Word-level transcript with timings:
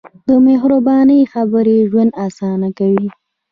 د 0.27 0.29
مهربانۍ 0.47 1.21
خبرې 1.33 1.77
ژوند 1.89 2.11
اسانه 2.25 2.69
کوي. 2.79 3.07